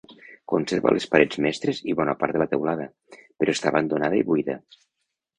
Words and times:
Conserva 0.51 0.93
les 0.93 1.03
parets 1.15 1.39
mestres 1.45 1.81
i 1.91 1.93
bona 1.99 2.15
part 2.23 2.35
de 2.37 2.41
la 2.43 2.47
teulada, 2.53 2.87
però 3.43 3.55
està 3.57 3.69
abandonada 3.73 4.19
i 4.21 4.23
buida. 4.31 4.57